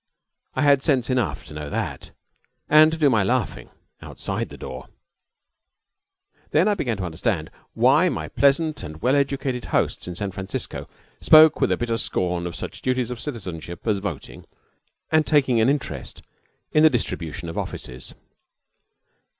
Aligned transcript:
I 0.55 0.63
had 0.63 0.81
sense 0.81 1.11
enough 1.11 1.45
to 1.45 1.53
know 1.53 1.69
that, 1.69 2.09
and 2.67 2.91
to 2.91 2.97
do 2.97 3.07
my 3.07 3.21
laughing 3.21 3.69
outside 4.01 4.49
the 4.49 4.57
door. 4.57 4.87
Then 6.49 6.67
I 6.67 6.73
began 6.73 6.97
to 6.97 7.05
understand 7.05 7.51
why 7.75 8.09
my 8.09 8.27
pleasant 8.27 8.81
and 8.81 8.99
well 9.03 9.15
educated 9.15 9.65
hosts 9.65 10.07
in 10.07 10.15
San 10.15 10.31
Francisco 10.31 10.89
spoke 11.19 11.61
with 11.61 11.71
a 11.71 11.77
bitter 11.77 11.97
scorn 11.97 12.47
of 12.47 12.55
such 12.55 12.81
duties 12.81 13.11
of 13.11 13.19
citizenship 13.19 13.85
as 13.85 13.99
voting 13.99 14.47
and 15.11 15.23
taking 15.27 15.61
an 15.61 15.69
interest 15.69 16.23
in 16.71 16.81
the 16.81 16.89
distribution 16.89 17.47
of 17.47 17.55
offices. 17.55 18.15